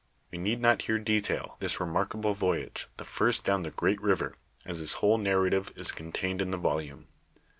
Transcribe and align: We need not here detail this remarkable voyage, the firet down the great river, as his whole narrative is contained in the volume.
We 0.31 0.39
need 0.39 0.59
not 0.61 0.81
here 0.81 0.97
detail 0.97 1.57
this 1.59 1.79
remarkable 1.79 2.33
voyage, 2.33 2.87
the 2.97 3.03
firet 3.05 3.43
down 3.43 3.61
the 3.61 3.69
great 3.69 4.01
river, 4.01 4.35
as 4.65 4.79
his 4.79 4.93
whole 4.93 5.19
narrative 5.19 5.71
is 5.75 5.91
contained 5.91 6.41
in 6.41 6.49
the 6.49 6.57
volume. 6.57 7.07